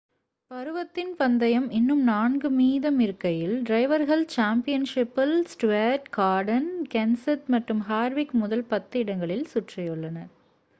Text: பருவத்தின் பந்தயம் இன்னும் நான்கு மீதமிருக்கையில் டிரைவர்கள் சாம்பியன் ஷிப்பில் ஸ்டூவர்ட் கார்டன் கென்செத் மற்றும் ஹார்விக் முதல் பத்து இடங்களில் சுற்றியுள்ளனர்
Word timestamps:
பருவத்தின் 0.51 1.11
பந்தயம் 1.17 1.67
இன்னும் 1.71 2.01
நான்கு 2.03 2.49
மீதமிருக்கையில் 2.49 3.55
டிரைவர்கள் 3.63 4.25
சாம்பியன் 4.27 4.89
ஷிப்பில் 4.93 5.37
ஸ்டூவர்ட் 5.45 6.09
கார்டன் 6.09 6.69
கென்செத் 6.91 7.47
மற்றும் 7.47 7.83
ஹார்விக் 7.87 8.35
முதல் 8.35 8.65
பத்து 8.65 8.99
இடங்களில் 8.99 9.49
சுற்றியுள்ளனர் 9.53 10.31